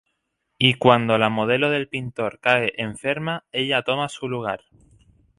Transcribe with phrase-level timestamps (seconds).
[0.57, 4.61] Y cuando la modelo del pintor cae enferma, ella toma su lugar.